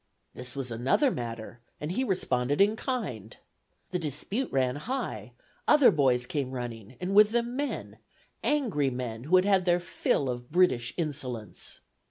This 0.33 0.55
was 0.55 0.71
another 0.71 1.11
matter, 1.11 1.59
and 1.79 1.91
he 1.91 2.03
responded 2.03 2.59
in 2.59 2.75
kind. 2.75 3.37
The 3.91 3.99
dispute 3.99 4.51
ran 4.51 4.77
high; 4.77 5.33
other 5.67 5.91
boys 5.91 6.25
came 6.25 6.49
running, 6.49 6.97
and 6.99 7.13
with 7.13 7.29
them 7.29 7.55
men, 7.55 7.99
angry 8.43 8.89
men 8.89 9.25
who 9.25 9.35
had 9.35 9.45
had 9.45 9.65
their 9.65 9.79
fill 9.79 10.27
of 10.27 10.51
British 10.51 10.91
insolence. 10.97 11.81